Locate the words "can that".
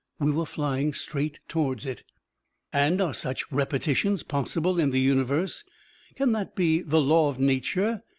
6.15-6.55